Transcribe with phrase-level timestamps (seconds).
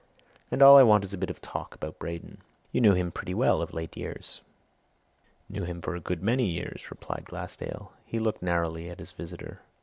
[0.49, 2.39] And all I want is a bit of talk about Braden.
[2.71, 4.41] You knew him pretty well of late years?"
[5.47, 7.93] "Knew him for a good many years," replied Glassdale.
[8.03, 9.61] He looked narrowly at his visitor.